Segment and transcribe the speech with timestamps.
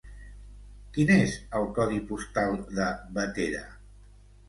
[0.95, 3.65] Quin és el codi postal de Bétera?